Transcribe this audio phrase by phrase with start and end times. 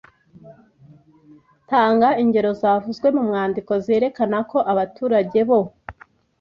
[1.69, 5.59] Tanga ingero zavuzwe mu mwandiko zerekana ko abaturage bo